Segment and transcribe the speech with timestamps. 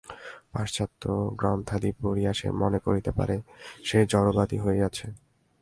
[0.53, 1.03] পাশ্চাত্য
[1.39, 3.35] গ্রন্থাদি পড়িয়া সে মনে করিতে পারে,
[3.83, 5.07] সে জড়বাদী হইয়াছে।